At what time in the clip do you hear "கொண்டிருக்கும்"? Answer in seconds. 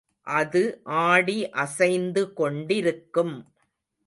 2.33-3.35